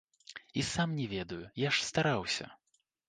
[0.61, 2.49] І сам не ведаю, я ж стараўся.